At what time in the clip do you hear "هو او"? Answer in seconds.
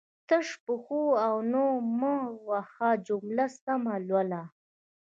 0.85-1.35